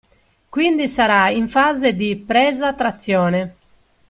[0.49, 3.55] Quindi sarà in fase di presa-trazione.